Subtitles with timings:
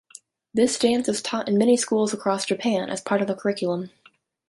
[0.51, 3.91] This dance is taught in many schools across Japan as part of the curriculum.